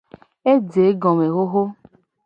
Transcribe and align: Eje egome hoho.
Eje 0.51 0.81
egome 0.91 1.27
hoho. 1.35 1.63